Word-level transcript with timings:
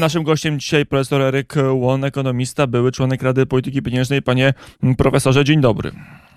Naszym 0.00 0.22
gościem 0.22 0.60
dzisiaj 0.60 0.86
profesor 0.86 1.22
Eryk 1.22 1.54
Łon, 1.72 2.04
ekonomista, 2.04 2.66
były 2.66 2.92
członek 2.92 3.22
Rady 3.22 3.46
Polityki 3.46 3.82
Pieniężnej. 3.82 4.22
Panie 4.22 4.54
profesorze, 4.98 5.44
dzień 5.44 5.60
dobry. 5.60 5.92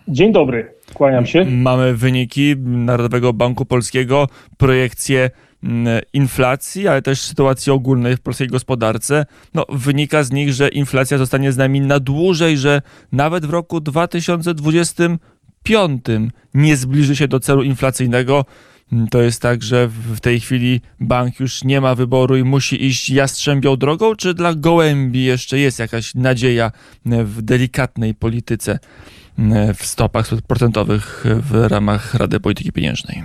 Dzień 0.08 0.32
dobry, 0.32 0.74
kłaniam 0.93 1.25
się. 1.25 1.46
Mamy 1.46 1.96
wyniki 1.96 2.55
Narodowego 2.57 3.34
Banku 3.34 3.65
Polskiego, 3.65 4.28
projekcje 4.57 5.29
mm, 5.63 6.02
inflacji, 6.13 6.88
ale 6.88 7.02
też 7.02 7.21
sytuacji 7.21 7.71
ogólnej 7.71 8.18
w 8.18 8.21
polskiej 8.21 8.47
gospodarce. 8.47 9.26
No, 9.54 9.66
wynika 9.70 10.23
z 10.23 10.32
nich, 10.32 10.54
że 10.54 10.70
inflacja 10.70 11.18
zostanie 11.18 11.52
z 11.52 11.57
nami 11.57 11.82
na 11.82 12.00
dłużej, 12.00 12.57
że 12.57 12.82
nawet 13.11 13.45
w 13.45 13.50
roku 13.50 13.80
2025 13.80 16.05
nie 16.54 16.75
zbliży 16.75 17.16
się 17.16 17.27
do 17.27 17.39
celu 17.39 17.64
inflacyjnego. 17.64 18.45
Mm, 18.91 19.07
to 19.07 19.21
jest 19.21 19.41
tak, 19.41 19.63
że 19.63 19.88
w 19.88 20.20
tej 20.20 20.39
chwili 20.39 20.81
bank 20.99 21.39
już 21.39 21.63
nie 21.63 21.81
ma 21.81 21.95
wyboru 21.95 22.38
i 22.38 22.43
musi 22.43 22.86
iść 22.86 23.09
jastrzębią 23.09 23.75
drogą, 23.75 24.16
czy 24.16 24.34
dla 24.34 24.54
gołębi 24.54 25.23
jeszcze 25.23 25.59
jest 25.59 25.80
jakaś 25.80 26.16
nadzieja 26.16 26.71
w 27.05 27.41
delikatnej 27.41 28.13
polityce 28.16 28.80
w 29.75 29.85
stopach 29.85 30.30
procentowych 30.48 31.25
w 31.52 31.67
ramach 31.67 32.13
Rady 32.13 32.39
Polityki 32.39 32.72
Pieniężnej? 32.72 33.23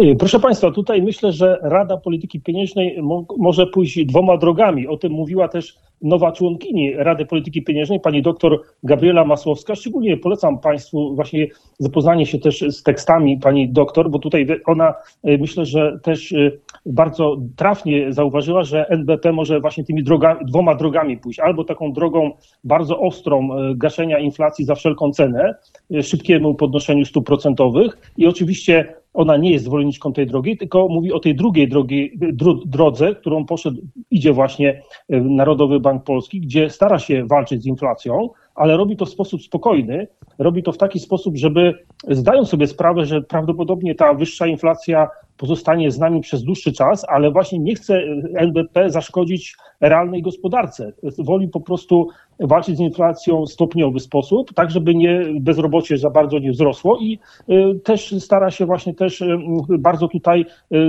Y, 0.00 0.16
proszę 0.18 0.40
Państwa, 0.40 0.70
tutaj 0.70 1.02
myślę, 1.02 1.32
że 1.32 1.58
Rada 1.62 1.96
Polityki 1.96 2.40
Pieniężnej 2.40 3.02
mo 3.02 3.24
może 3.38 3.66
pójść 3.66 4.04
dwoma 4.04 4.36
drogami. 4.36 4.86
O 4.86 4.96
tym 4.96 5.12
mówiła 5.12 5.48
też 5.48 5.76
nowa 6.04 6.32
członkini 6.32 6.94
Rady 6.96 7.26
Polityki 7.26 7.62
Pieniężnej, 7.62 8.00
pani 8.00 8.22
doktor 8.22 8.62
Gabriela 8.82 9.24
Masłowska. 9.24 9.74
Szczególnie 9.74 10.16
polecam 10.16 10.58
Państwu 10.58 11.14
właśnie 11.14 11.46
zapoznanie 11.78 12.26
się 12.26 12.38
też 12.38 12.64
z 12.68 12.82
tekstami 12.82 13.38
pani 13.38 13.68
doktor, 13.68 14.10
bo 14.10 14.18
tutaj 14.18 14.46
ona 14.66 14.94
y, 15.28 15.38
myślę, 15.38 15.66
że 15.66 15.98
też 16.02 16.32
y, 16.32 16.60
bardzo 16.86 17.36
trafnie 17.56 18.12
zauważyła, 18.12 18.62
że 18.62 18.88
NBP 18.88 19.32
może 19.32 19.60
właśnie 19.60 19.84
tymi 19.84 20.04
dwoma 20.46 20.74
drogami 20.74 21.18
pójść. 21.18 21.40
Albo 21.40 21.64
taką 21.64 21.92
drogą 21.92 22.30
bardzo 22.64 23.00
ostrą 23.00 23.48
gaszenia 23.74 24.18
inflacji 24.18 24.64
za 24.64 24.74
wszelką 24.74 25.10
cenę, 25.10 25.54
szybkiemu 26.02 26.54
podnoszeniu 26.54 27.04
stóp 27.04 27.26
procentowych 27.26 28.12
i 28.16 28.26
oczywiście 28.26 28.94
ona 29.14 29.36
nie 29.36 29.50
jest 29.50 29.64
zwolenniczką 29.64 30.12
tej 30.12 30.26
drogi, 30.26 30.56
tylko 30.56 30.88
mówi 30.88 31.12
o 31.12 31.20
tej 31.20 31.34
drugiej 31.34 31.68
drogi, 31.68 32.18
dro, 32.32 32.54
drodze, 32.54 33.14
którą 33.14 33.46
poszedł, 33.46 33.82
idzie 34.10 34.32
właśnie 34.32 34.82
e, 35.08 35.20
Narodowy 35.20 35.80
Bank 35.80 36.04
Polski, 36.04 36.40
gdzie 36.40 36.70
stara 36.70 36.98
się 36.98 37.26
walczyć 37.26 37.62
z 37.62 37.66
inflacją, 37.66 38.30
ale 38.54 38.76
robi 38.76 38.96
to 38.96 39.06
w 39.06 39.08
sposób 39.08 39.42
spokojny, 39.42 40.08
robi 40.38 40.62
to 40.62 40.72
w 40.72 40.78
taki 40.78 41.00
sposób, 41.00 41.36
żeby 41.36 41.74
zdając 42.08 42.48
sobie 42.48 42.66
sprawę, 42.66 43.06
że 43.06 43.22
prawdopodobnie 43.22 43.94
ta 43.94 44.14
wyższa 44.14 44.46
inflacja 44.46 45.08
pozostanie 45.36 45.90
z 45.90 45.98
nami 45.98 46.20
przez 46.20 46.42
dłuższy 46.42 46.72
czas, 46.72 47.06
ale 47.08 47.30
właśnie 47.30 47.58
nie 47.58 47.74
chce 47.74 48.02
NBP 48.34 48.90
zaszkodzić 48.90 49.56
realnej 49.80 50.22
gospodarce. 50.22 50.92
Woli 51.18 51.48
po 51.48 51.60
prostu 51.60 52.08
walczyć 52.40 52.76
z 52.76 52.80
inflacją 52.80 53.44
w 53.44 53.50
stopniowy 53.50 54.00
sposób, 54.00 54.54
tak 54.54 54.70
żeby 54.70 54.94
nie 54.94 55.22
bezrobocie 55.40 55.98
za 55.98 56.10
bardzo 56.10 56.38
nie 56.38 56.50
wzrosło 56.50 56.98
i 57.00 57.18
y, 57.48 57.80
też 57.84 58.14
stara 58.18 58.50
się 58.50 58.66
właśnie 58.66 58.94
też 58.94 59.20
y, 59.20 59.38
bardzo 59.78 60.08
tutaj 60.08 60.46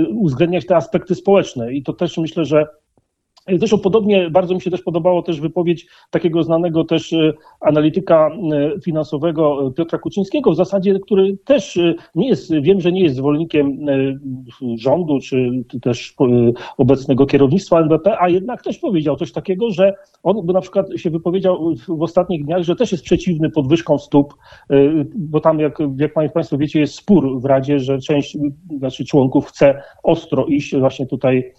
uwzględniać 0.08 0.66
te 0.66 0.76
aspekty 0.76 1.14
społeczne 1.14 1.72
i 1.72 1.82
to 1.82 1.92
też 1.92 2.18
myślę, 2.18 2.44
że 2.44 2.66
Zresztą 3.52 3.78
podobnie 3.78 4.30
bardzo 4.30 4.54
mi 4.54 4.60
się 4.60 4.70
też 4.70 4.82
podobało 4.82 5.22
też 5.22 5.40
wypowiedź 5.40 5.86
takiego 6.10 6.42
znanego 6.42 6.84
też 6.84 7.12
e, 7.12 7.32
analityka 7.60 8.30
e, 8.30 8.80
finansowego 8.80 9.66
e, 9.66 9.70
Piotra 9.70 9.98
Kuczyńskiego, 9.98 10.50
w 10.50 10.56
zasadzie, 10.56 10.98
który 11.00 11.36
też 11.44 11.78
nie 12.14 12.28
jest, 12.28 12.54
wiem, 12.60 12.80
że 12.80 12.92
nie 12.92 13.02
jest 13.02 13.16
zwolennikiem 13.16 13.86
rządu, 14.76 15.18
czy 15.20 15.64
też 15.82 16.14
obecnego 16.78 17.26
kierownictwa 17.26 17.80
NBP, 17.80 18.20
a 18.20 18.28
jednak 18.28 18.62
też 18.62 18.78
powiedział 18.78 19.16
coś 19.16 19.32
takiego, 19.32 19.70
że 19.70 19.94
on 20.22 20.46
by 20.46 20.52
na 20.52 20.60
przykład 20.60 20.86
się 20.96 21.10
wypowiedział 21.10 21.74
w 21.88 22.02
ostatnich 22.02 22.44
dniach, 22.44 22.62
że 22.62 22.76
też 22.76 22.92
jest 22.92 23.04
przeciwny 23.04 23.50
podwyżkom 23.50 23.98
stóp, 23.98 24.34
bo 25.14 25.40
tam, 25.40 25.60
jak, 25.60 25.78
jak 25.98 26.32
Państwo 26.32 26.58
wiecie, 26.58 26.80
jest 26.80 26.94
spór 26.94 27.40
w 27.40 27.44
Radzie, 27.44 27.80
że 27.80 27.98
część 27.98 28.38
znaczy 28.78 29.04
członków 29.04 29.46
chce 29.46 29.82
ostro 30.02 30.46
iść 30.46 30.76
właśnie 30.76 31.06
tutaj 31.06 31.52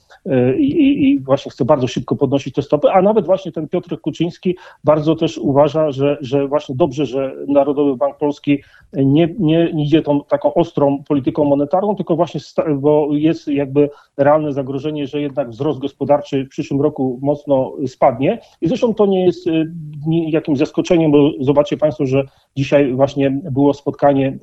i, 0.57 1.09
i 1.09 1.19
właśnie 1.19 1.51
chce 1.51 1.65
bardzo 1.65 1.87
szybko 1.87 2.15
podnosić 2.15 2.55
te 2.55 2.61
stopy, 2.61 2.89
a 2.89 3.01
nawet 3.01 3.25
właśnie 3.25 3.51
ten 3.51 3.67
Piotr 3.67 4.01
Kuczyński 4.01 4.55
bardzo 4.83 5.15
też 5.15 5.37
uważa, 5.37 5.91
że, 5.91 6.17
że 6.21 6.47
właśnie 6.47 6.75
dobrze, 6.75 7.05
że 7.05 7.35
Narodowy 7.47 7.95
Bank 7.95 8.17
Polski 8.17 8.63
nie, 8.93 9.35
nie 9.39 9.69
idzie 9.69 10.01
tą 10.01 10.23
taką 10.23 10.53
ostrą 10.53 11.03
polityką 11.07 11.43
monetarną, 11.43 11.95
tylko 11.95 12.15
właśnie, 12.15 12.41
bo 12.75 13.07
jest 13.11 13.47
jakby 13.47 13.89
realne 14.17 14.53
zagrożenie, 14.53 15.07
że 15.07 15.21
jednak 15.21 15.49
wzrost 15.49 15.79
gospodarczy 15.79 16.45
w 16.45 16.49
przyszłym 16.49 16.81
roku 16.81 17.19
mocno 17.21 17.73
spadnie. 17.87 18.39
I 18.61 18.67
zresztą 18.67 18.93
to 18.93 19.05
nie 19.05 19.25
jest 19.25 19.47
y, 19.47 19.71
jakimś 20.07 20.59
zaskoczeniem, 20.59 21.11
bo 21.11 21.31
zobaczcie 21.39 21.77
Państwo, 21.77 22.05
że 22.05 22.23
dzisiaj 22.55 22.93
właśnie 22.93 23.31
było 23.51 23.73
spotkanie 23.73 24.27
y, 24.27 24.37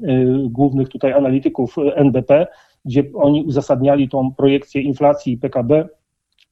głównych 0.49 0.89
tutaj 0.89 1.13
analityków 1.13 1.77
NBP, 1.95 2.47
gdzie 2.85 3.05
oni 3.15 3.45
uzasadniali 3.45 4.09
tą 4.09 4.35
projekcję 4.35 4.83
inflacji 4.83 5.33
i 5.33 5.39
PKB 5.39 5.89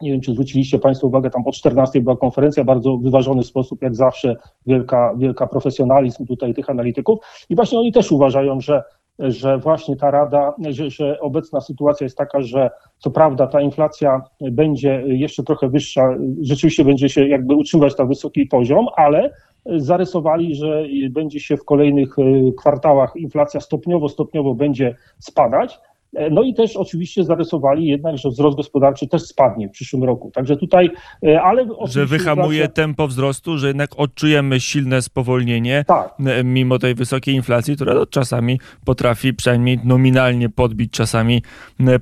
nie 0.03 0.11
wiem, 0.11 0.21
czy 0.21 0.33
zwróciliście 0.33 0.79
Państwo 0.79 1.07
uwagę, 1.07 1.31
tam 1.31 1.43
o 1.47 1.53
14 1.53 2.01
była 2.01 2.17
konferencja, 2.17 2.65
bardzo 2.65 2.97
wyważony 2.97 3.43
sposób, 3.43 3.83
jak 3.83 3.95
zawsze, 3.95 4.37
wielka, 4.67 5.15
wielka 5.19 5.47
profesjonalizm 5.47 6.27
tutaj 6.27 6.55
tych 6.55 6.71
analityków. 6.71 7.19
I 7.49 7.57
właśnie 7.57 7.79
oni 7.79 7.93
też 7.93 8.13
uważają, 8.13 8.61
że, 8.61 8.83
że 9.19 9.59
właśnie 9.59 9.97
ta 9.97 10.11
rada, 10.11 10.55
że, 10.71 10.91
że 10.91 11.21
obecna 11.21 11.61
sytuacja 11.61 12.05
jest 12.05 12.19
taka, 12.19 12.41
że 12.41 12.71
co 12.99 13.11
prawda 13.11 13.47
ta 13.47 13.61
inflacja 13.61 14.23
będzie 14.41 15.03
jeszcze 15.07 15.43
trochę 15.43 15.69
wyższa, 15.69 16.17
rzeczywiście 16.41 16.85
będzie 16.85 17.09
się 17.09 17.29
jakby 17.29 17.55
utrzymywać 17.55 17.99
na 17.99 18.05
wysoki 18.05 18.47
poziom, 18.47 18.87
ale 18.97 19.31
zarysowali, 19.67 20.55
że 20.55 20.85
będzie 21.11 21.41
się 21.41 21.57
w 21.57 21.65
kolejnych 21.65 22.17
kwartałach 22.59 23.17
inflacja 23.17 23.61
stopniowo, 23.61 24.09
stopniowo 24.09 24.55
będzie 24.55 24.97
spadać. 25.19 25.79
E, 26.17 26.31
no 26.31 26.43
i 26.43 26.55
też 26.55 26.77
oczywiście 26.77 27.25
zarysowali 27.25 27.87
jednak, 27.87 28.19
że 28.19 28.29
wzrost 28.29 28.57
gospodarczy 28.57 29.09
też 29.09 29.23
spadnie 29.23 29.69
w 29.69 29.71
przyszłym 29.71 30.05
roku. 30.05 30.31
Także 30.35 30.57
tutaj, 30.57 30.91
e, 31.27 31.43
ale. 31.43 31.67
Że 31.85 32.07
wyhamuje 32.07 32.59
inflacja... 32.59 32.69
tempo 32.69 33.09
wzrostu, 33.09 33.59
że 33.59 33.67
jednak 33.67 33.91
odczujemy 33.97 34.61
silne 34.61 35.03
spowolnienie, 35.03 35.85
tak. 35.87 36.15
E, 36.27 36.45
mimo 36.45 36.79
tej 36.79 36.95
wysokiej 36.95 37.35
inflacji, 37.35 37.77
która 37.77 37.95
no, 37.95 38.07
czasami 38.07 38.61
potrafi 38.85 39.35
przynajmniej 39.35 39.81
nominalnie 39.85 40.49
podbić 40.49 40.93
czasami 40.93 41.43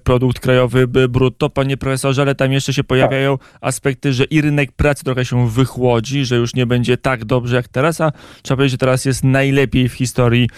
produkt 0.05 0.39
krajowy 0.39 0.89
brutto. 0.89 1.51
Panie 1.51 1.77
profesorze, 1.77 2.23
ale 2.23 2.35
tam 2.35 2.53
jeszcze 2.53 2.73
się 2.73 2.85
pojawiają 2.85 3.39
tak. 3.39 3.59
aspekty, 3.61 4.13
że 4.13 4.25
i 4.25 4.41
rynek 4.41 4.73
pracy 4.73 5.05
trochę 5.05 5.25
się 5.25 5.49
wychłodzi, 5.49 6.25
że 6.25 6.37
już 6.37 6.55
nie 6.55 6.67
będzie 6.67 6.97
tak 6.97 7.25
dobrze 7.25 7.57
jak 7.57 7.69
teraz, 7.69 8.01
a 8.01 8.13
trzeba 8.43 8.57
powiedzieć, 8.57 8.73
że 8.73 8.79
teraz 8.79 9.05
jest 9.05 9.25
najlepiej 9.25 9.89
w 9.89 9.93
historii 9.93 10.49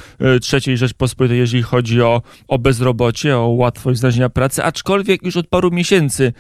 III 0.53 0.77
Rzeczpospolitej, 0.77 1.39
jeżeli 1.39 1.63
chodzi 1.63 2.03
o, 2.03 2.23
o 2.49 2.59
bezrobocie, 2.59 3.39
o 3.39 3.42
łatwość 3.47 4.01
znalezienia 4.01 4.29
pracy, 4.29 4.65
aczkolwiek 4.65 5.23
już 5.23 5.37
od 5.37 5.49
paru 5.49 5.71
miesięcy 5.71 6.33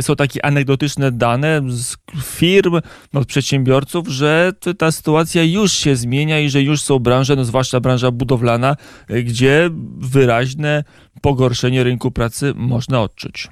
są 0.00 0.16
takie 0.16 0.44
anegdotyczne 0.44 1.12
dane 1.12 1.60
z 1.68 1.96
firm, 2.24 2.80
od 3.14 3.26
przedsiębiorców, 3.26 4.08
że 4.08 4.52
ta 4.78 4.92
sytuacja 4.92 5.42
już 5.42 5.72
się 5.72 5.96
zmienia 5.96 6.40
i 6.40 6.50
że 6.50 6.62
już 6.62 6.82
są 6.82 6.98
branże, 6.98 7.36
no 7.36 7.44
zwłaszcza 7.44 7.80
branża 7.80 8.10
budowlana, 8.10 8.76
gdzie 9.08 9.70
wyraźne 9.98 10.84
pogorszenie 11.22 11.84
rynku 11.84 12.10
pracy 12.10 12.52
można 12.56 13.02
odczuć. 13.02 13.48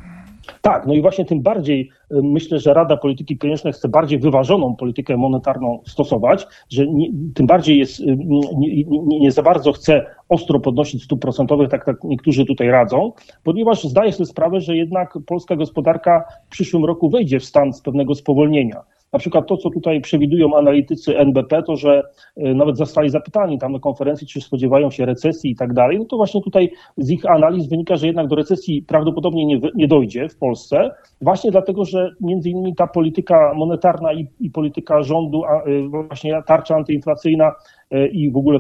Tak, 0.63 0.87
no 0.87 0.95
i 0.95 1.03
właśnie 1.03 1.25
tym 1.25 1.43
bardziej 1.43 1.91
y, 2.13 2.23
myślę, 2.23 2.59
że 2.59 2.75
Rada 2.75 2.97
Polityki 2.97 3.37
Pieniężnej 3.37 3.73
chce 3.73 3.89
bardziej 3.89 4.19
wyważoną 4.19 4.77
politykę 4.77 5.17
monetarną 5.17 5.81
stosować, 5.87 6.47
że 6.71 6.87
nie, 6.87 7.09
tym 7.35 7.47
bardziej 7.47 7.79
jest, 7.79 8.01
y, 8.01 8.05
nie, 8.07 8.41
nie, 8.85 9.19
nie, 9.21 9.33
za 9.33 9.43
bardzo 9.43 9.73
chce 9.73 10.07
ostro 10.29 10.61
podnosić 10.61 11.03
stóp 11.03 11.21
procentowych, 11.21 11.69
tak, 11.69 11.85
tak 11.85 11.97
niektórzy 12.05 12.45
tutaj 12.45 12.69
radzą, 12.69 13.13
ponieważ 13.43 13.85
zdaje 13.85 14.13
sobie 14.13 14.27
sprawę, 14.27 14.61
że 14.61 14.77
jednak 14.77 15.19
polska 15.27 15.57
gospodarka 15.57 16.25
w 16.47 16.51
przyszłym 16.51 16.85
roku 16.85 17.11
wejdzie 17.11 17.41
w 17.41 17.45
stan 17.45 17.73
z 17.73 17.81
pewnego 17.81 18.15
spowolnienia. 18.15 18.94
Na 19.15 19.19
przykład 19.19 19.47
to, 19.47 19.57
co 19.57 19.71
tutaj 19.71 20.01
przewidują 20.01 20.57
analitycy 20.57 21.19
NBP, 21.19 21.63
to 21.63 21.77
że 21.77 22.03
e, 22.37 22.55
nawet 22.55 22.77
zostali 22.77 23.11
zapytani 23.11 23.59
tam 23.59 23.73
na 23.73 23.79
konferencji, 23.79 24.27
czy 24.27 24.41
spodziewają 24.41 24.91
się 24.91 25.07
recesji 25.07 25.51
i 25.51 25.57
tak 25.57 25.73
dalej, 25.73 25.99
no 25.99 26.05
to 26.05 26.17
właśnie 26.17 26.43
tutaj 26.43 26.71
z 26.97 27.11
ich 27.11 27.27
analiz 27.27 27.69
wynika, 27.69 27.97
że 27.97 28.07
jednak 28.07 28.27
do 28.27 28.37
recesji 28.37 28.83
prawdopodobnie 28.83 29.47
nie, 29.47 29.61
nie 29.75 29.89
dojdzie 29.89 30.29
w 30.29 30.39
Polsce, 30.39 30.91
właśnie 31.21 31.51
dlatego, 31.51 31.85
że 31.85 32.11
między 32.21 32.51
innymi 32.51 32.75
ta 32.75 32.87
polityka 32.87 33.55
monetarna 33.55 34.13
i, 34.13 34.27
i 34.41 34.51
polityka 34.51 35.03
rządu, 35.03 35.45
a, 35.45 35.63
e, 35.63 35.89
właśnie 36.09 36.43
tarcza 36.47 36.77
antyinflacyjna 36.77 37.53
e, 37.91 38.07
i 38.07 38.31
w 38.31 38.37
ogóle 38.37 38.59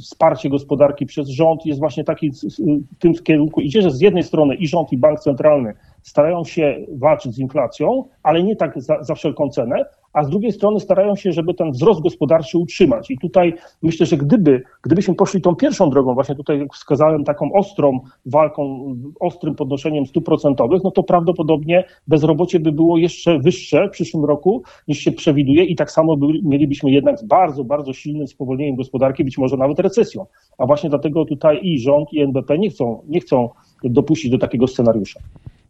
wsparcie 0.00 0.48
gospodarki 0.48 1.06
przez 1.06 1.28
rząd 1.28 1.66
jest 1.66 1.80
właśnie 1.80 2.04
taki 2.04 2.30
w 2.30 2.98
tym 2.98 3.14
kierunku 3.14 3.60
idzie, 3.60 3.82
że 3.82 3.90
z 3.90 4.00
jednej 4.00 4.22
strony 4.22 4.54
i 4.54 4.68
rząd 4.68 4.92
i 4.92 4.98
bank 4.98 5.20
centralny 5.20 5.74
starają 6.06 6.44
się 6.44 6.86
walczyć 6.92 7.34
z 7.34 7.38
inflacją, 7.38 8.04
ale 8.22 8.42
nie 8.42 8.56
tak 8.56 8.82
za, 8.82 9.02
za 9.02 9.14
wszelką 9.14 9.48
cenę, 9.48 9.84
a 10.12 10.24
z 10.24 10.30
drugiej 10.30 10.52
strony 10.52 10.80
starają 10.80 11.16
się, 11.16 11.32
żeby 11.32 11.54
ten 11.54 11.70
wzrost 11.70 12.00
gospodarczy 12.02 12.58
utrzymać. 12.58 13.10
I 13.10 13.18
tutaj 13.18 13.54
myślę, 13.82 14.06
że 14.06 14.16
gdyby, 14.16 14.62
gdybyśmy 14.82 15.14
poszli 15.14 15.40
tą 15.40 15.54
pierwszą 15.54 15.90
drogą, 15.90 16.14
właśnie 16.14 16.34
tutaj 16.34 16.66
wskazałem 16.72 17.24
taką 17.24 17.52
ostrą 17.52 18.00
walką, 18.26 18.94
ostrym 19.20 19.54
podnoszeniem 19.54 20.06
stóp 20.06 20.24
procentowych, 20.24 20.84
no 20.84 20.90
to 20.90 21.02
prawdopodobnie 21.02 21.84
bezrobocie 22.06 22.60
by 22.60 22.72
było 22.72 22.98
jeszcze 22.98 23.38
wyższe 23.38 23.88
w 23.88 23.90
przyszłym 23.90 24.24
roku 24.24 24.62
niż 24.88 24.98
się 24.98 25.12
przewiduje 25.12 25.64
i 25.64 25.76
tak 25.76 25.90
samo 25.90 26.16
by, 26.16 26.26
mielibyśmy 26.42 26.90
jednak 26.90 27.18
z 27.18 27.24
bardzo, 27.24 27.64
bardzo 27.64 27.92
silnym 27.92 28.26
spowolnieniem 28.26 28.76
gospodarki, 28.76 29.24
być 29.24 29.38
może 29.38 29.56
nawet 29.56 29.78
recesją. 29.78 30.26
A 30.58 30.66
właśnie 30.66 30.90
dlatego 30.90 31.24
tutaj 31.24 31.60
i 31.62 31.78
rząd, 31.78 32.12
i 32.12 32.20
NBP 32.20 32.58
nie 32.58 32.70
chcą, 32.70 33.02
nie 33.08 33.20
chcą 33.20 33.48
dopuścić 33.84 34.30
do 34.30 34.38
takiego 34.38 34.66
scenariusza. 34.66 35.20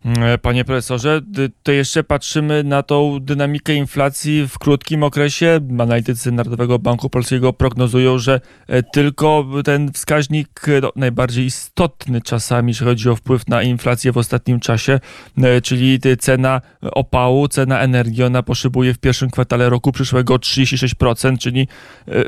E, 0.04 0.38
panie 0.38 0.64
profesorze, 0.64 1.20
to 1.62 1.72
jeszcze 1.72 2.04
patrzymy 2.04 2.64
na 2.64 2.82
tą 2.82 3.18
dynamikę 3.20 3.74
inflacji 3.74 4.48
w 4.48 4.58
krótkim 4.58 5.02
okresie. 5.02 5.60
Analitycy 5.78 6.32
Narodowego 6.32 6.78
Banku 6.78 7.10
Polskiego 7.10 7.52
prognozują, 7.52 8.18
że 8.18 8.40
e, 8.66 8.82
tylko 8.82 9.46
ten 9.64 9.92
wskaźnik 9.92 10.62
no, 10.82 10.92
najbardziej 10.96 11.44
istotny 11.44 12.20
czasami, 12.20 12.70
jeśli 12.70 12.86
chodzi 12.86 13.08
o 13.08 13.16
wpływ 13.16 13.48
na 13.48 13.62
inflację 13.62 14.12
w 14.12 14.18
ostatnim 14.18 14.60
czasie, 14.60 15.00
e, 15.42 15.60
czyli 15.60 16.00
cena 16.18 16.60
opału, 16.82 17.48
cena 17.48 17.80
energii, 17.80 18.22
ona 18.22 18.42
poszybuje 18.42 18.94
w 18.94 18.98
pierwszym 18.98 19.30
kwartale 19.30 19.70
roku 19.70 19.92
przyszłego 19.92 20.36
36%, 20.36 21.38
czyli 21.38 21.68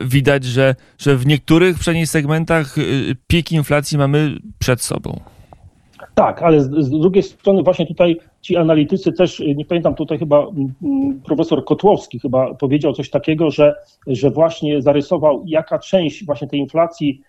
widać, 0.02 0.44
że, 0.44 0.74
że 0.98 1.16
w 1.16 1.26
niektórych 1.26 1.78
przynajmniej 1.78 2.06
segmentach 2.06 2.74
pik 3.26 3.52
inflacji 3.52 3.98
mamy 3.98 4.38
przed 4.58 4.82
sobą. 4.82 5.37
Tak, 6.14 6.42
ale 6.42 6.60
z, 6.60 6.70
z, 6.70 6.90
drugiej 6.90 7.22
strony 7.22 7.62
właśnie 7.62 7.86
tutaj 7.86 8.16
ci 8.40 8.56
analitycy 8.56 9.12
też, 9.12 9.42
nie 9.56 9.64
pamiętam 9.64 9.94
tutaj 9.94 10.18
chyba 10.18 10.46
profesor 11.24 11.64
Kotłowski 11.64 12.18
chyba 12.20 12.54
powiedział 12.54 12.92
coś 12.92 13.10
takiego, 13.10 13.50
że, 13.50 13.74
że 14.06 14.30
właśnie 14.30 14.82
zarysował 14.82 15.42
jaka 15.46 15.78
część 15.78 16.26
właśnie 16.26 16.48
tej 16.48 16.60
inflacji 16.60 17.22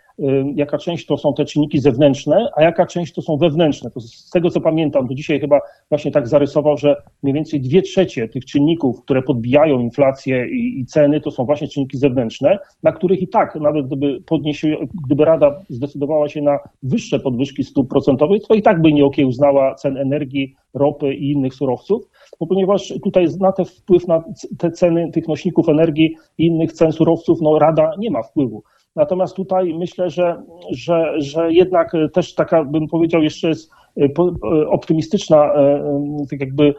jaka 0.56 0.78
część 0.78 1.06
to 1.06 1.18
są 1.18 1.34
te 1.34 1.46
czynniki 1.46 1.80
zewnętrzne, 1.80 2.50
a 2.56 2.64
jaka 2.64 2.86
część 2.86 3.14
to 3.14 3.22
są 3.22 3.38
wewnętrzne. 3.38 3.92
To 3.92 4.00
z 4.00 4.30
tego 4.30 4.50
co 4.50 4.62
pamiętam, 4.62 5.08
to 5.08 5.14
dzisiaj 5.14 5.40
chyba 5.40 5.60
właśnie 5.90 6.12
tak 6.12 6.28
zarysował, 6.28 6.78
że 6.78 6.96
mniej 7.24 7.34
więcej 7.34 7.62
dwie 7.62 7.82
trzecie 7.82 8.28
tych 8.28 8.46
czynników, 8.46 9.02
które 9.02 9.22
podbijają 9.22 9.80
inflację 9.80 10.48
i, 10.50 10.80
i 10.80 10.86
ceny, 10.86 11.22
to 11.22 11.32
są 11.32 11.46
właśnie 11.46 11.68
czynniki 11.68 11.98
zewnętrzne, 11.98 12.60
na 12.84 12.92
których 12.92 13.22
i 13.22 13.28
tak, 13.28 13.56
nawet 13.56 13.88
gdyby 13.88 14.22
podniesie, 14.22 14.78
gdyby 15.06 15.26
Rada 15.26 15.60
zdecydowała 15.70 16.30
się 16.30 16.42
na 16.42 16.60
wyższe 16.84 17.20
podwyżki 17.20 17.64
stóp 17.64 17.90
procentowych, 17.90 18.42
to 18.48 18.54
i 18.54 18.62
tak 18.62 18.82
by 18.82 18.94
nie 18.94 19.06
okiełznała 19.06 19.76
cen 19.76 19.98
energii, 19.98 20.56
ropy 20.74 21.14
i 21.14 21.32
innych 21.32 21.54
surowców, 21.54 22.10
bo 22.40 22.48
ponieważ 22.48 22.94
tutaj 23.04 23.26
na 23.40 23.52
te 23.52 23.66
wpływ 23.66 24.08
na 24.08 24.24
te 24.58 24.72
ceny 24.72 25.12
tych 25.12 25.28
nośników 25.28 25.70
energii 25.70 26.16
i 26.38 26.46
innych 26.46 26.74
cen 26.74 26.92
surowców, 26.92 27.42
no 27.42 27.60
Rada 27.60 27.92
nie 28.00 28.12
ma 28.12 28.24
wpływu. 28.24 28.64
Natomiast 29.00 29.36
tutaj 29.36 29.74
myślę, 29.74 30.10
że, 30.10 30.42
że, 30.72 31.22
że 31.22 31.54
jednak 31.54 31.92
też 32.14 32.36
taka, 32.36 32.64
bym 32.64 32.88
powiedział, 32.88 33.22
jeszcze 33.24 33.48
jest 33.48 33.72
e, 33.98 34.04
e, 34.04 34.70
optymistyczna, 34.70 35.54
e, 35.54 36.26
tak 36.30 36.40
jakby 36.40 36.74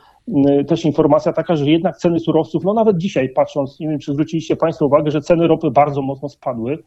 też 0.69 0.85
informacja 0.85 1.33
taka, 1.33 1.57
że 1.57 1.71
jednak 1.71 1.97
ceny 1.97 2.21
surowców, 2.21 2.65
no 2.65 2.75
nawet 2.75 2.97
dzisiaj 2.97 3.29
patrząc, 3.29 3.81
nie 3.81 3.89
wiem, 3.89 3.99
czy 3.99 4.13
zwróciliście 4.13 4.57
Państwo 4.57 4.87
uwagę, 4.87 5.11
że 5.11 5.21
ceny 5.21 5.47
ropy 5.47 5.71
bardzo 5.71 6.03
mocno 6.03 6.29
spadły. 6.29 6.79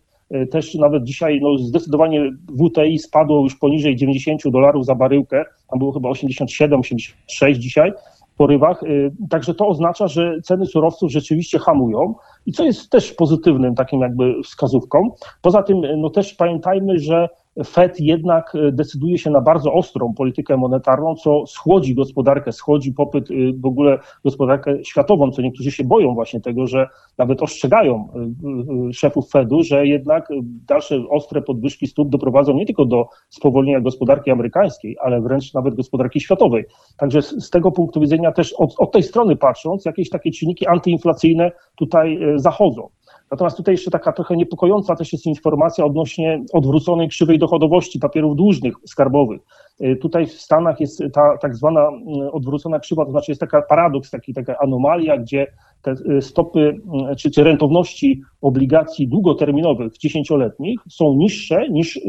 Też 0.52 0.76
nawet 0.76 1.04
dzisiaj 1.04 1.40
no, 1.42 1.58
zdecydowanie 1.58 2.32
WTI 2.50 3.00
spadło 3.00 3.44
już 3.44 3.56
poniżej 3.56 3.96
90 3.96 4.42
dolarów 4.46 4.86
za 4.86 4.96
baryłkę, 4.96 5.46
tam 5.70 5.80
było 5.80 5.92
chyba 5.92 6.10
87, 6.10 6.80
86 6.80 7.60
dzisiaj 7.60 7.94
porywach. 8.38 8.84
Y, 8.84 9.12
także 9.30 9.54
to 9.54 9.68
oznacza, 9.68 10.08
że 10.08 10.42
ceny 10.44 10.66
surowców 10.66 11.12
rzeczywiście 11.12 11.60
hamują 11.60 12.16
i 12.46 12.52
co 12.52 12.64
jest 12.64 12.90
też 12.90 13.14
pozytywnym 13.14 13.76
takim 13.76 14.00
jakby 14.02 14.42
wskazówką. 14.44 15.00
Poza 15.42 15.64
tym, 15.64 15.82
no 15.98 16.10
też 16.10 16.34
pamiętajmy, 16.34 17.00
że 17.00 17.28
Fed 17.66 18.00
jednak 18.00 18.56
e, 18.56 18.72
decyduje 18.72 19.18
się 19.18 19.30
na 19.30 19.42
bardzo 19.42 19.74
ostrą 19.74 20.14
politykę 20.14 20.58
monetarną, 20.58 21.16
co 21.16 21.48
schłodzi 21.48 21.96
gospodarkę, 21.96 22.52
schłodzi 22.52 22.94
popyt 22.94 23.32
y, 23.32 23.54
w 23.58 23.66
ogóle 23.66 24.00
gospodarkę 24.24 24.84
światową, 24.84 25.32
co 25.32 25.42
niektórzy 25.42 25.72
się 25.72 25.84
boją 25.84 26.14
właśnie 26.14 26.42
tego, 26.42 26.68
że 26.68 26.88
nawet 27.18 27.42
ostrzegają 27.42 28.10
y, 28.16 28.90
y, 28.90 28.94
szefów 28.94 29.30
Fedu, 29.32 29.64
że 29.64 29.88
jednak 29.88 30.28
dalsze 30.68 31.04
ostre 31.10 31.42
podwyżki 31.42 31.88
stóp 31.88 32.10
doprowadzą 32.10 32.54
nie 32.54 32.66
tylko 32.66 32.86
do 32.86 33.08
spowolnienia 33.30 33.82
gospodarki 33.82 34.32
amerykańskiej, 34.32 34.98
ale 35.02 35.22
wręcz 35.22 35.54
nawet 35.54 35.76
gospodarki 35.76 36.20
światowej. 36.20 36.66
Także 36.98 37.22
z, 37.22 37.50
tego 37.50 37.72
punktu 37.72 38.02
widzenia 38.02 38.32
też 38.32 38.54
od, 38.54 38.76
od 38.78 38.92
tej 38.92 39.04
strony 39.04 39.36
patrząc, 39.36 39.86
jakieś 39.86 40.10
takie 40.10 40.32
czynniki 40.32 40.68
antyinflacyjne 40.68 41.52
tutaj 41.76 42.24
e, 42.24 42.40
zachodzą. 42.40 42.90
Natomiast 43.34 43.58
tutaj 43.58 43.74
jeszcze 43.74 43.92
taka 43.92 44.12
trochę 44.12 44.36
niepokojąca 44.36 44.96
też 44.96 45.14
jest 45.14 45.26
informacja 45.26 45.86
odnośnie 45.86 46.44
odwróconej 46.54 47.08
krzywej 47.08 47.40
dochodowości 47.40 48.00
papierów 48.00 48.36
dłużnych 48.36 48.76
skarbowych. 48.86 49.42
Y, 49.82 49.96
tutaj 49.96 50.26
w 50.26 50.32
Stanach 50.32 50.80
jest 50.80 51.04
ta 51.14 51.38
tak 51.38 51.56
zwana 51.56 51.90
y, 52.26 52.32
odwrócona 52.32 52.80
krzywa, 52.80 53.06
to 53.06 53.12
znaczy 53.12 53.32
jest 53.32 53.42
taka 53.42 53.62
paradoks, 53.62 54.12
taki, 54.12 54.34
taka 54.34 54.58
anomalia, 54.60 55.18
gdzie 55.18 55.48
te 55.82 55.92
y, 56.18 56.22
stopy 56.22 56.82
czy, 57.18 57.32
czy 57.32 57.44
rentowności 57.44 58.22
obligacji 58.42 59.08
długoterminowych, 59.08 59.98
dziesięcioletnich 59.98 60.80
są 60.90 61.14
niższe 61.14 61.70
niż 61.70 62.00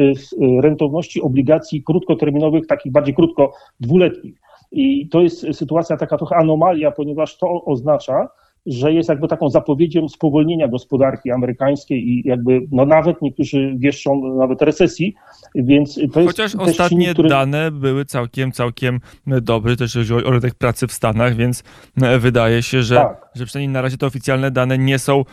rentowności 0.62 1.22
obligacji 1.22 1.82
krótkoterminowych, 1.82 2.66
takich 2.66 2.92
bardziej 2.92 3.14
krótko 3.14 3.52
dwuletnich. 3.80 4.40
I 4.72 5.08
to 5.08 5.20
jest 5.20 5.46
sytuacja 5.52 5.96
taka 5.96 6.16
trochę 6.16 6.36
anomalia, 6.36 6.90
ponieważ 6.90 7.38
to 7.38 7.64
oznacza, 7.64 8.28
że 8.66 8.92
jest 8.92 9.08
jakby 9.08 9.28
taką 9.28 9.50
zapowiedzią 9.50 10.08
spowolnienia 10.08 10.68
gospodarki 10.68 11.30
amerykańskiej 11.30 12.08
i 12.08 12.22
jakby, 12.24 12.60
no 12.70 12.86
nawet 12.86 13.22
niektórzy 13.22 13.74
wieszczą 13.78 14.36
nawet 14.38 14.62
recesji, 14.62 15.14
więc 15.54 15.94
to 15.94 16.00
jest 16.00 16.14
Chociaż 16.14 16.54
ostatnie 16.54 17.12
który... 17.12 17.28
dane 17.28 17.70
były 17.70 18.04
całkiem, 18.04 18.52
całkiem 18.52 19.00
dobre, 19.26 19.76
też 19.76 19.94
jeżeli 19.94 20.14
chodzi 20.14 20.26
o 20.26 20.30
rynek 20.30 20.54
pracy 20.54 20.86
w 20.86 20.92
Stanach, 20.92 21.36
więc 21.36 21.64
e, 22.02 22.18
wydaje 22.18 22.62
się, 22.62 22.82
że, 22.82 22.96
tak. 22.96 23.23
Że 23.34 23.46
przynajmniej 23.46 23.72
na 23.72 23.82
razie 23.82 23.96
te 23.96 24.06
oficjalne 24.06 24.50
dane 24.50 24.78
nie 24.78 24.98
są 24.98 25.24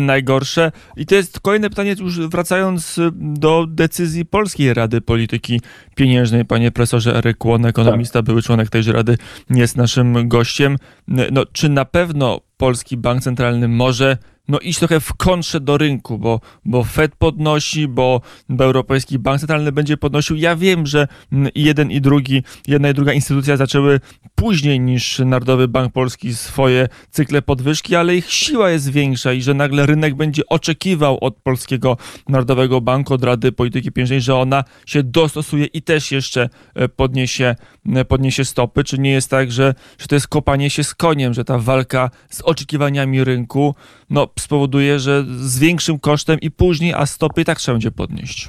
najgorsze. 0.00 0.72
I 0.96 1.06
to 1.06 1.14
jest 1.14 1.40
kolejne 1.40 1.70
pytanie, 1.70 1.94
już 2.00 2.20
wracając 2.20 3.00
do 3.12 3.66
decyzji 3.68 4.24
Polskiej 4.24 4.74
Rady 4.74 5.00
Polityki 5.00 5.60
Pieniężnej. 5.94 6.44
Panie 6.44 6.70
profesorze 6.70 7.16
Eryk 7.16 7.44
Łon, 7.44 7.66
ekonomista, 7.66 8.18
tak. 8.18 8.26
były 8.26 8.42
członek 8.42 8.70
tejże 8.70 8.92
rady, 8.92 9.18
jest 9.50 9.76
naszym 9.76 10.28
gościem. 10.28 10.76
No, 11.08 11.46
czy 11.52 11.68
na 11.68 11.84
pewno 11.84 12.40
polski 12.56 12.96
bank 12.96 13.22
centralny 13.22 13.68
może 13.68 14.18
no 14.48 14.58
iść 14.58 14.78
trochę 14.78 15.00
w 15.00 15.14
kontrze 15.14 15.60
do 15.60 15.78
rynku, 15.78 16.18
bo, 16.18 16.40
bo 16.64 16.84
Fed 16.84 17.16
podnosi, 17.16 17.88
bo, 17.88 18.20
bo 18.48 18.64
Europejski 18.64 19.18
Bank 19.18 19.40
Centralny 19.40 19.72
będzie 19.72 19.96
podnosił. 19.96 20.36
Ja 20.36 20.56
wiem, 20.56 20.86
że 20.86 21.08
i 21.54 21.62
jeden 21.62 21.90
i 21.90 22.00
drugi, 22.00 22.42
jedna 22.66 22.90
i 22.90 22.94
druga 22.94 23.12
instytucja 23.12 23.56
zaczęły 23.56 24.00
później 24.34 24.80
niż 24.80 25.18
Narodowy 25.18 25.68
Bank 25.68 25.92
Polski 25.92 26.34
swoje 26.34 26.88
cykle 27.10 27.42
podwyżki, 27.42 27.96
ale 27.96 28.16
ich 28.16 28.32
siła 28.32 28.70
jest 28.70 28.90
większa 28.90 29.32
i 29.32 29.42
że 29.42 29.54
nagle 29.54 29.86
rynek 29.86 30.14
będzie 30.14 30.42
oczekiwał 30.46 31.18
od 31.20 31.36
Polskiego 31.36 31.96
Narodowego 32.28 32.80
Banku, 32.80 33.14
od 33.14 33.24
Rady 33.24 33.52
Polityki 33.52 33.92
Pieniężnej, 33.92 34.20
że 34.20 34.36
ona 34.36 34.64
się 34.86 35.02
dostosuje 35.02 35.64
i 35.64 35.82
też 35.82 36.12
jeszcze 36.12 36.48
e, 36.74 36.88
podniesie, 36.88 37.56
e, 37.94 38.04
podniesie 38.04 38.44
stopy. 38.44 38.84
Czy 38.84 38.98
nie 38.98 39.10
jest 39.10 39.30
tak, 39.30 39.52
że, 39.52 39.74
że 39.98 40.06
to 40.06 40.14
jest 40.14 40.28
kopanie 40.28 40.70
się 40.70 40.84
z 40.84 40.94
koniem, 40.94 41.34
że 41.34 41.44
ta 41.44 41.58
walka 41.58 42.10
z 42.30 42.40
oczekiwaniami 42.40 43.24
rynku 43.24 43.74
no, 44.10 44.28
spowoduje, 44.38 44.98
że 44.98 45.24
z 45.28 45.58
większym 45.58 45.98
kosztem 45.98 46.40
i 46.40 46.50
później, 46.50 46.94
a 46.94 47.06
stopy 47.06 47.40
i 47.40 47.44
tak 47.44 47.58
trzeba 47.58 47.74
będzie 47.74 47.90
podnieść. 47.90 48.48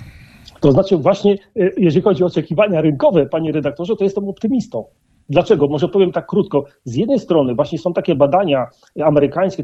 To 0.60 0.72
znaczy 0.72 0.98
właśnie, 0.98 1.38
y, 1.58 1.74
jeżeli 1.78 2.02
chodzi 2.02 2.24
o 2.24 2.28
oczekiwania 2.28 2.82
rynkowe, 2.82 3.26
panie 3.26 3.52
redaktorze, 3.52 3.96
to 3.96 4.04
jestem 4.04 4.28
optymistą. 4.28 4.86
Dlaczego? 5.30 5.68
Może 5.68 5.88
powiem 5.88 6.12
tak 6.12 6.28
krótko. 6.28 6.66
Z 6.84 6.96
jednej 6.96 7.20
strony 7.20 7.56
właśnie 7.56 7.80
są 7.80 7.94
takie 7.94 8.16
badania 8.16 8.68
amerykańskie, 9.04 9.64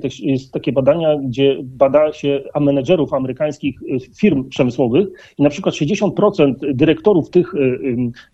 takie 0.52 0.72
badania, 0.72 1.16
gdzie 1.18 1.58
bada 1.64 2.14
się 2.14 2.42
menedżerów 2.60 3.14
amerykańskich 3.14 3.82
y, 3.82 4.00
firm 4.16 4.50
przemysłowych 4.50 5.08
i 5.38 5.44
na 5.44 5.50
przykład 5.50 5.76
60% 5.76 6.54
dyrektorów 6.74 7.30
tych 7.30 7.54
y, 7.54 7.80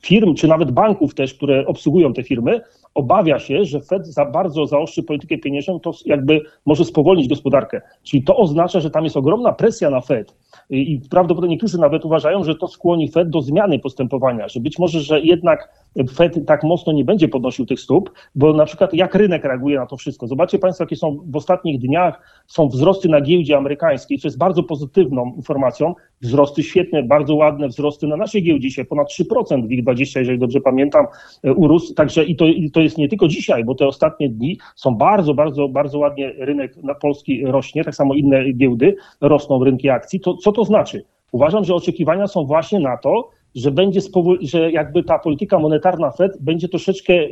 firm, 0.01 0.35
czy 0.35 0.47
nawet 0.47 0.71
banków 0.71 1.15
też, 1.15 1.33
które 1.33 1.65
obsługują 1.65 2.13
te 2.13 2.23
firmy, 2.23 2.61
obawia 2.93 3.39
się, 3.39 3.65
że 3.65 3.81
Fed 3.81 4.07
za 4.07 4.25
bardzo 4.25 4.65
zaostrzy 4.65 5.03
politykę 5.03 5.37
pieniężną, 5.37 5.79
to 5.79 5.91
jakby 6.05 6.41
może 6.65 6.85
spowolnić 6.85 7.27
gospodarkę. 7.27 7.81
Czyli 8.03 8.23
to 8.23 8.37
oznacza, 8.37 8.79
że 8.79 8.89
tam 8.89 9.03
jest 9.03 9.17
ogromna 9.17 9.53
presja 9.53 9.89
na 9.89 10.01
Fed 10.01 10.35
i 10.71 11.01
prawdopodobnie 11.09 11.55
niektórzy 11.55 11.77
nawet 11.77 12.05
uważają, 12.05 12.43
że 12.43 12.55
to 12.55 12.67
skłoni 12.67 13.11
Fed 13.11 13.29
do 13.29 13.41
zmiany 13.41 13.79
postępowania, 13.79 14.47
że 14.47 14.59
być 14.59 14.79
może, 14.79 14.99
że 14.99 15.21
jednak 15.21 15.69
Fed 16.13 16.45
tak 16.47 16.63
mocno 16.63 16.93
nie 16.93 17.05
będzie 17.05 17.27
podnosił 17.27 17.65
tych 17.65 17.79
stóp, 17.79 18.11
bo 18.35 18.53
na 18.53 18.65
przykład 18.65 18.93
jak 18.93 19.15
rynek 19.15 19.43
reaguje 19.43 19.79
na 19.79 19.85
to 19.85 19.97
wszystko. 19.97 20.27
Zobaczcie 20.27 20.59
Państwo, 20.59 20.83
jakie 20.83 20.95
są 20.95 21.17
w 21.25 21.35
ostatnich 21.35 21.79
dniach 21.79 22.43
są 22.47 22.67
wzrosty 22.67 23.09
na 23.09 23.21
giełdzie 23.21 23.57
amerykańskiej, 23.57 24.19
co 24.19 24.27
jest 24.27 24.37
bardzo 24.37 24.63
pozytywną 24.63 25.33
informacją. 25.35 25.95
Wzrosty 26.21 26.63
świetne, 26.63 27.03
bardzo 27.03 27.35
ładne 27.35 27.67
wzrosty 27.67 28.07
na 28.07 28.17
naszej 28.17 28.43
giełdzie, 28.43 28.61
dzisiaj 28.61 28.85
ponad 28.85 29.07
3% 29.11 29.67
WIG20, 29.67 30.19
jeżeli 30.19 30.39
dobrze 30.39 30.61
pamiętam, 30.61 31.05
e, 31.43 31.53
urósł. 31.53 31.93
Także 31.93 32.23
i 32.23 32.35
to, 32.35 32.45
i 32.45 32.71
to 32.71 32.81
jest 32.81 32.97
nie 32.97 33.09
tylko 33.09 33.27
dzisiaj, 33.27 33.63
bo 33.63 33.75
te 33.75 33.87
ostatnie 33.87 34.29
dni 34.29 34.57
są 34.75 34.95
bardzo, 34.95 35.33
bardzo, 35.33 35.67
bardzo 35.67 35.99
ładnie 35.99 36.33
rynek 36.37 36.77
na 36.77 36.95
polski 36.95 37.45
rośnie, 37.45 37.83
tak 37.83 37.95
samo 37.95 38.13
inne 38.13 38.53
giełdy 38.53 38.95
rosną, 39.21 39.63
rynki 39.63 39.89
akcji. 39.89 40.19
To, 40.19 40.37
co 40.37 40.51
to 40.51 40.65
znaczy? 40.65 41.03
Uważam, 41.31 41.63
że 41.63 41.75
oczekiwania 41.75 42.27
są 42.27 42.45
właśnie 42.45 42.79
na 42.79 42.97
to, 42.97 43.29
że 43.55 43.71
będzie 43.71 43.99
że 44.41 44.71
jakby 44.71 45.03
ta 45.03 45.19
polityka 45.19 45.59
monetarna 45.59 46.11
Fed 46.11 46.37
będzie 46.39 46.67
troszeczkę, 46.69 47.13
e, 47.13 47.27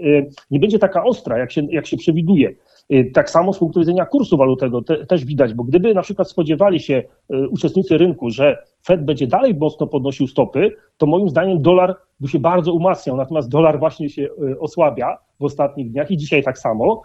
nie 0.51 0.59
będzie 0.59 0.79
taka 0.79 1.03
ostra, 1.03 1.37
jak 1.37 1.51
się, 1.51 1.61
jak 1.71 1.87
się 1.87 1.97
przewiduje. 1.97 2.55
E, 2.89 3.03
tak 3.03 3.29
samo 3.29 3.53
z 3.53 3.59
punktu 3.59 3.79
widzenia 3.79 4.05
kursu 4.05 4.37
walutowego 4.37 4.81
te, 4.81 5.05
też 5.05 5.25
widać, 5.25 5.53
bo 5.53 5.63
gdyby 5.63 5.93
na 5.93 6.01
przykład 6.01 6.29
spodziewali 6.29 6.79
się 6.79 7.03
e, 7.29 7.47
uczestnicy 7.47 7.97
rynku, 7.97 8.29
że 8.29 8.57
Fed 8.85 9.05
będzie 9.05 9.27
dalej 9.27 9.55
mocno 9.55 9.87
podnosił 9.87 10.27
stopy, 10.27 10.71
to 10.97 11.05
moim 11.05 11.29
zdaniem 11.29 11.61
dolar 11.61 11.95
by 12.19 12.27
się 12.27 12.39
bardzo 12.39 12.73
umacniał, 12.73 13.17
natomiast 13.17 13.49
dolar 13.49 13.79
właśnie 13.79 14.09
się 14.09 14.27
osłabia 14.59 15.17
w 15.39 15.43
ostatnich 15.43 15.91
dniach 15.91 16.11
i 16.11 16.17
dzisiaj 16.17 16.43
tak 16.43 16.57
samo. 16.57 17.01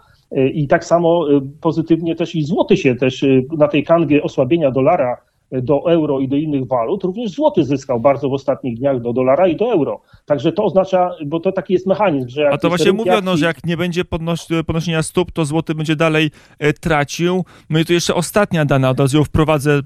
I 0.53 0.67
tak 0.67 0.85
samo 0.85 1.25
pozytywnie 1.61 2.15
też 2.15 2.35
i 2.35 2.43
złoty 2.43 2.77
się 2.77 2.95
też 2.95 3.25
na 3.57 3.67
tej 3.67 3.83
kanwie 3.83 4.23
osłabienia 4.23 4.71
dolara 4.71 5.17
do 5.51 5.91
euro 5.91 6.19
i 6.19 6.27
do 6.27 6.35
innych 6.35 6.67
walut, 6.67 7.03
również 7.03 7.31
złoty 7.31 7.63
zyskał 7.63 7.99
bardzo 7.99 8.29
w 8.29 8.33
ostatnich 8.33 8.77
dniach 8.77 9.01
do 9.01 9.13
dolara 9.13 9.47
i 9.47 9.55
do 9.55 9.71
euro. 9.71 10.01
Także 10.25 10.51
to 10.51 10.63
oznacza, 10.63 11.09
bo 11.25 11.39
to 11.39 11.51
taki 11.51 11.73
jest 11.73 11.87
mechanizm, 11.87 12.29
że... 12.29 12.49
A 12.49 12.57
to 12.57 12.69
właśnie 12.69 12.93
mówiono, 12.93 13.37
że 13.37 13.45
jak 13.45 13.65
nie 13.65 13.77
będzie 13.77 14.05
podnos 14.05 14.47
podnoszenia 14.67 15.03
stóp, 15.03 15.31
to 15.31 15.45
złoty 15.45 15.75
będzie 15.75 15.95
dalej 15.95 16.31
e, 16.59 16.73
tracił. 16.73 17.45
No 17.69 17.79
i 17.79 17.85
tu 17.85 17.93
jeszcze 17.93 18.15
ostatnia 18.15 18.65
dana, 18.65 18.89
od 18.89 18.99
razu 18.99 19.17
ją 19.17 19.23
wprowadzę, 19.23 19.81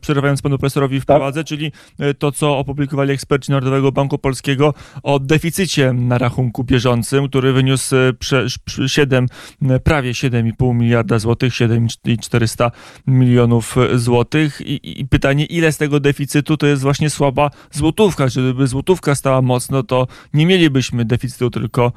przerywając 0.00 0.42
panu 0.42 0.58
profesorowi 0.58 0.96
tak. 0.96 1.02
wprowadzę, 1.02 1.40
tak? 1.40 1.46
czyli 1.46 1.72
e, 1.98 2.14
to, 2.14 2.32
co 2.32 2.58
opublikowali 2.58 3.12
eksperci 3.12 3.52
Narodowego 3.52 3.92
Banku 3.92 4.18
Polskiego 4.18 4.74
o 5.02 5.18
deficycie 5.18 5.92
na 5.92 6.18
rachunku 6.18 6.64
bieżącym, 6.64 7.28
który 7.28 7.52
wyniósł 7.52 7.96
e, 7.96 8.12
prze, 8.12 8.46
7, 8.86 9.26
e, 9.62 9.80
prawie 9.80 10.12
7,5 10.12 10.74
miliarda 10.74 11.18
złotych, 11.18 11.54
7,400 11.54 12.70
milionów 13.06 13.76
złotych 13.94 14.60
i, 14.60 15.00
i 15.00 15.01
pytanie, 15.10 15.44
ile 15.44 15.72
z 15.72 15.76
tego 15.76 16.00
deficytu 16.00 16.56
to 16.56 16.66
jest 16.66 16.82
właśnie 16.82 17.10
słaba 17.10 17.50
złotówka. 17.70 18.26
Gdyby 18.26 18.66
złotówka 18.66 19.14
stała 19.14 19.42
mocno, 19.42 19.82
to 19.82 20.06
nie 20.34 20.46
mielibyśmy 20.46 21.04
deficytu, 21.04 21.50
tylko 21.50 21.92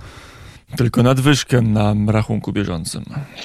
tylko 0.78 1.04
nadwyżkę 1.04 1.62
na 1.62 1.96
rachunku 2.08 2.52
bieżącym. 2.52 3.04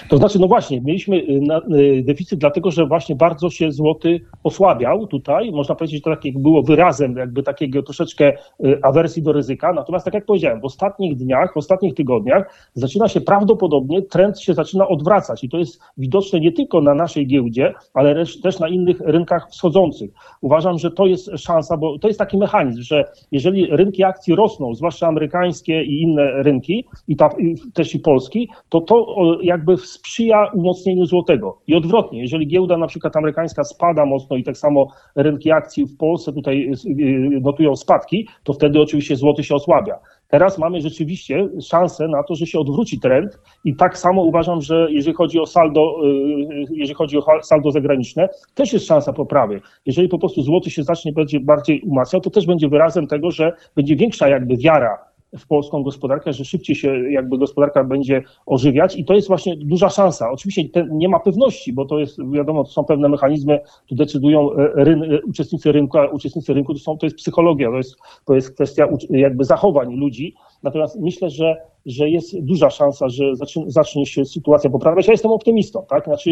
To 0.09 0.17
znaczy, 0.17 0.39
no 0.39 0.49
właśnie, 0.49 0.81
mieliśmy 0.81 1.17
y, 1.17 1.41
y, 1.75 2.03
deficyt, 2.03 2.39
dlatego 2.39 2.71
że 2.71 2.87
właśnie 2.87 3.15
bardzo 3.15 3.51
się 3.51 3.73
złoty 3.73 4.21
osłabiał 4.45 5.07
tutaj. 5.07 5.53
Można 5.53 5.75
powiedzieć, 5.75 5.97
że 5.97 6.03
to 6.03 6.17
tak 6.17 6.39
było 6.39 6.63
wyrazem 6.63 7.17
jakby 7.17 7.43
takiego 7.43 7.83
troszeczkę 7.83 8.33
y, 8.65 8.79
awersji 8.83 9.23
do 9.23 9.33
ryzyka. 9.33 9.73
Natomiast 9.73 10.05
tak 10.05 10.15
jak 10.15 10.25
powiedziałem, 10.25 10.61
w 10.61 10.65
ostatnich 10.65 11.17
dniach, 11.17 11.55
w 11.55 11.57
ostatnich 11.57 11.95
tygodniach 11.95 12.71
zaczyna 12.75 13.09
się 13.09 13.21
prawdopodobnie, 13.21 14.03
trend 14.03 14.41
się 14.41 14.55
zaczyna 14.55 14.89
odwracać 14.89 15.45
i 15.45 15.49
to 15.49 15.59
jest 15.59 15.81
widoczne 15.99 16.41
nie 16.41 16.53
tylko 16.53 16.81
na 16.81 16.95
naszej 16.95 17.27
giełdzie, 17.27 17.75
ale 17.95 18.25
też 18.43 18.59
na 18.59 18.69
innych 18.69 19.01
rynkach 19.01 19.51
wschodzących. 19.51 20.11
Uważam, 20.41 20.79
że 20.79 20.91
to 20.91 21.07
jest 21.07 21.31
szansa, 21.37 21.77
bo 21.77 21.99
to 21.99 22.09
jest 22.09 22.19
taki 22.19 22.39
mechanizm, 22.39 22.83
że 22.83 23.05
jeżeli 23.33 23.67
rynki 23.67 24.05
akcji 24.05 24.35
rosną, 24.35 24.75
zwłaszcza 24.75 25.07
amerykańskie 25.07 25.85
i 25.85 26.03
inne 26.03 26.43
rynki, 26.43 26.85
i 27.11 27.17
ta, 27.17 27.31
też 27.75 27.95
i 27.95 27.99
Polski, 27.99 28.49
to 28.69 28.81
to 28.81 29.17
jakby 29.43 29.77
sprzyja 29.77 30.51
umocnieniu 30.55 31.07
złotego. 31.07 31.59
I 31.67 31.75
odwrotnie, 31.75 32.21
jeżeli 32.21 32.47
giełda 32.47 32.77
na 32.77 32.87
przykład 32.87 33.17
amerykańska 33.17 33.65
spada 33.65 34.07
mocno 34.07 34.37
i 34.37 34.45
tak 34.45 34.57
samo 34.57 34.89
rynki 35.17 35.51
akcji 35.51 35.87
w 35.87 35.97
Polsce 35.97 36.33
tutaj 36.33 36.71
y, 36.87 36.91
y, 37.37 37.41
notują 37.41 37.77
spadki, 37.77 38.29
to 38.45 38.53
wtedy 38.53 38.81
oczywiście 38.81 39.17
złoty 39.17 39.45
się 39.45 39.55
osłabia. 39.55 39.99
Teraz 40.29 40.59
mamy 40.59 40.81
rzeczywiście 40.81 41.49
szansę 41.61 42.09
na 42.09 42.23
to, 42.23 42.35
że 42.35 42.47
się 42.47 42.59
odwróci 42.59 43.01
trend 43.01 43.39
i 43.65 43.77
tak 43.77 43.99
samo 43.99 44.23
uważam, 44.23 44.61
że 44.61 44.87
jeżeli 44.91 45.17
chodzi 45.17 45.41
o 45.41 45.47
saldo, 45.47 45.97
y, 46.05 46.67
jeżeli 46.71 46.95
chodzi 46.95 47.19
o 47.19 47.43
saldo 47.43 47.71
zagraniczne, 47.71 48.29
też 48.55 48.73
jest 48.73 48.87
szansa 48.87 49.13
poprawy. 49.13 49.61
Jeżeli 49.87 50.09
po 50.09 50.19
prostu 50.19 50.43
złoty 50.43 50.71
się 50.71 50.83
zacznie 50.83 51.13
bardziej 51.43 51.81
umacniał, 51.81 52.23
to 52.23 52.31
też 52.31 52.47
będzie 52.47 52.69
wyrazem 52.69 53.07
tego, 53.07 53.31
że 53.31 53.53
będzie 53.77 53.97
większa 53.97 54.29
jakby 54.29 54.57
wiara 54.57 55.10
w 55.39 55.47
polską 55.47 55.83
gospodarkę, 55.83 56.33
że 56.33 56.45
szybciej 56.45 56.77
się 56.77 57.11
jakby 57.11 57.39
gospodarka 57.39 57.85
będzie 57.85 58.23
ożywiać 58.47 58.97
i 58.97 59.05
to 59.05 59.15
jest 59.15 59.29
właśnie 59.29 59.57
duża 59.57 59.91
szansa. 59.91 60.31
Oczywiście 60.31 60.63
nie 60.91 61.09
ma 61.09 61.21
pewności, 61.21 61.73
bo 61.73 61.85
to 61.85 61.99
jest, 61.99 62.19
wiadomo, 62.33 62.65
to 62.65 62.71
są 62.71 62.85
pewne 62.85 63.09
mechanizmy, 63.09 63.61
tu 63.87 63.95
decydują 63.95 64.53
e, 64.53 64.85
ryn, 64.85 65.03
e, 65.03 65.23
uczestnicy 65.23 65.73
rynku, 65.73 65.99
a 65.99 66.07
uczestnicy 66.07 66.55
rynku 66.55 66.75
to, 66.75 66.81
są, 66.81 66.99
to 66.99 67.07
jest 67.07 67.17
psychologia, 67.17 67.71
to 67.71 67.77
jest, 67.77 67.97
to 68.25 68.35
jest 68.35 68.55
kwestia 68.55 68.89
jakby 69.11 69.45
zachowań 69.45 69.97
ludzi. 69.97 70.35
Natomiast 70.63 71.01
myślę, 71.01 71.31
że, 71.31 71.57
że 71.87 72.09
jest 72.09 72.41
duża 72.41 72.71
szansa, 72.71 73.09
że 73.09 73.25
zacznie, 73.67 74.07
się 74.07 74.25
sytuacja 74.25 74.71
poprawiać. 74.71 75.07
Ja 75.07 75.13
jestem 75.13 75.31
optymistą, 75.31 75.85
tak? 75.89 76.05
Znaczy, 76.05 76.31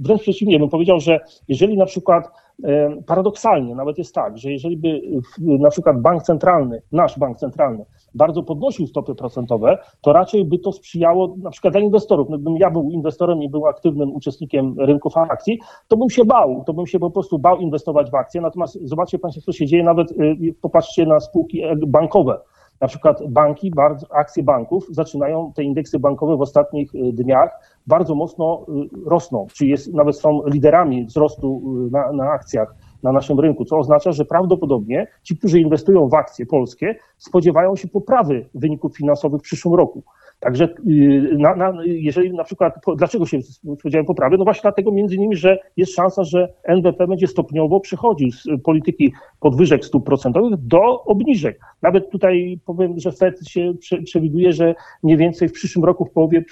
wręcz 0.00 0.22
przeciwnie, 0.22 0.58
bym 0.58 0.68
powiedział, 0.68 1.00
że 1.00 1.20
jeżeli 1.48 1.76
na 1.76 1.86
przykład 1.86 2.30
e, 2.64 3.02
paradoksalnie 3.06 3.74
nawet 3.74 3.98
jest 3.98 4.14
tak, 4.14 4.38
że 4.38 4.52
jeżeli 4.52 4.76
by 4.76 5.00
na 5.38 5.70
przykład 5.70 6.00
bank 6.00 6.22
centralny, 6.22 6.82
nasz 6.92 7.18
bank 7.18 7.36
centralny 7.36 7.84
bardzo 8.14 8.42
podnosił 8.42 8.86
stopy 8.86 9.14
procentowe, 9.14 9.78
to 10.00 10.12
raczej 10.12 10.44
by 10.44 10.58
to 10.58 10.72
sprzyjało 10.72 11.34
na 11.38 11.50
przykład 11.50 11.74
dla 11.74 11.80
inwestorów. 11.80 12.28
No, 12.30 12.36
gdybym 12.38 12.56
ja 12.56 12.70
był 12.70 12.90
inwestorem 12.90 13.42
i 13.42 13.48
był 13.48 13.66
aktywnym 13.66 14.14
uczestnikiem 14.14 14.80
rynków 14.80 15.16
akcji, 15.16 15.58
to 15.88 15.96
bym 15.96 16.10
się 16.10 16.24
bał, 16.24 16.64
to 16.66 16.74
bym 16.74 16.86
się 16.86 16.98
po 16.98 17.10
prostu 17.10 17.38
bał 17.38 17.60
inwestować 17.60 18.10
w 18.10 18.14
akcje. 18.14 18.40
Natomiast 18.40 18.78
zobaczcie 18.82 19.18
Państwo, 19.18 19.42
co 19.42 19.52
się 19.52 19.66
dzieje, 19.66 19.84
nawet 19.84 20.10
y, 20.12 20.54
popatrzcie 20.60 21.06
na 21.06 21.20
spółki 21.20 21.62
bankowe. 21.86 22.38
Na 22.80 22.88
przykład 22.88 23.18
banki, 23.28 23.72
akcje 24.10 24.42
banków 24.42 24.86
zaczynają, 24.90 25.52
te 25.56 25.62
indeksy 25.62 25.98
bankowe 25.98 26.36
w 26.36 26.40
ostatnich 26.40 26.94
y, 26.94 27.12
dniach 27.12 27.50
bardzo 27.86 28.14
mocno 28.14 28.66
y, 28.68 29.10
rosną, 29.10 29.46
czyli 29.52 29.70
jest, 29.70 29.94
nawet 29.94 30.16
są 30.16 30.42
liderami 30.46 31.06
wzrostu 31.06 31.62
na, 31.90 32.12
na 32.12 32.30
akcjach 32.30 32.74
na 33.04 33.12
naszym 33.12 33.40
rynku, 33.40 33.64
co 33.64 33.78
oznacza, 33.78 34.12
że 34.12 34.24
prawdopodobnie 34.24 35.06
ci, 35.22 35.36
którzy 35.36 35.60
inwestują 35.60 36.08
w 36.08 36.14
akcje 36.14 36.46
polskie, 36.46 36.96
spodziewają 37.18 37.76
się 37.76 37.88
poprawy 37.88 38.48
wyników 38.54 38.96
finansowych 38.96 39.40
w 39.40 39.44
przyszłym 39.44 39.74
roku. 39.74 40.02
Także 40.40 40.68
y, 40.88 41.36
na, 41.38 41.56
na, 41.56 41.72
jeżeli 41.84 42.32
na 42.32 42.44
przykład, 42.44 42.74
dlaczego 42.96 43.26
się 43.26 43.42
spodziewałem 43.42 44.06
poprawy? 44.06 44.38
No 44.38 44.44
właśnie 44.44 44.62
dlatego 44.62 44.92
między 44.92 45.14
innymi, 45.14 45.36
że 45.36 45.58
jest 45.76 45.94
szansa, 45.94 46.24
że 46.24 46.52
NBP 46.64 47.06
będzie 47.06 47.26
stopniowo 47.26 47.80
przechodził 47.80 48.30
z 48.32 48.44
polityki 48.64 49.12
podwyżek 49.40 49.84
stóp 49.84 50.06
procentowych 50.06 50.56
do 50.56 51.02
obniżek. 51.02 51.60
Nawet 51.82 52.10
tutaj 52.10 52.60
powiem, 52.64 52.98
że 52.98 53.12
Fed 53.12 53.48
się 53.48 53.72
przewiduje, 54.04 54.52
że 54.52 54.74
mniej 55.02 55.16
więcej 55.16 55.48
w 55.48 55.52
przyszłym 55.52 55.84
roku, 55.84 56.04
w 56.04 56.10
połowie 56.10 56.44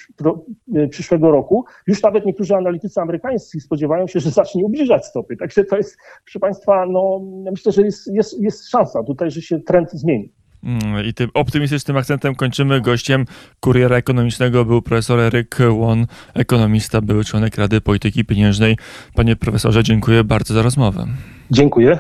y, 0.76 0.88
przyszłego 0.88 1.30
roku, 1.30 1.64
już 1.86 2.02
nawet 2.02 2.26
niektórzy 2.26 2.54
analitycy 2.54 3.00
amerykańscy 3.00 3.60
spodziewają 3.60 4.06
się, 4.06 4.20
że 4.20 4.30
zacznie 4.30 4.66
obniżać 4.66 5.06
stopy. 5.06 5.36
Także 5.36 5.64
to 5.64 5.76
jest, 5.76 5.96
proszę 6.24 6.38
Państwa, 6.38 6.86
no 6.86 7.20
myślę, 7.50 7.72
że 7.72 7.82
jest, 7.82 8.14
jest, 8.14 8.42
jest 8.42 8.70
szansa 8.70 9.02
tutaj, 9.02 9.30
że 9.30 9.42
się 9.42 9.60
trend 9.60 9.90
zmieni. 9.90 10.41
Mm, 10.64 11.04
I 11.06 11.14
tym 11.14 11.30
optymistycznym 11.34 11.96
akcentem 11.96 12.34
kończymy. 12.34 12.80
Gościem 12.80 13.24
kuriera 13.60 13.96
ekonomicznego 13.96 14.64
był 14.64 14.82
profesor 14.82 15.20
Eryk 15.20 15.58
Łon, 15.70 16.06
ekonomista, 16.34 17.00
były 17.00 17.24
członek 17.24 17.56
Rady 17.56 17.80
Polityki 17.80 18.24
Pieniężnej. 18.24 18.76
Panie 19.14 19.36
profesorze, 19.36 19.82
dziękuję 19.82 20.24
bardzo 20.24 20.54
za 20.54 20.62
rozmowę. 20.62 21.06
Dziękuję. 21.50 21.98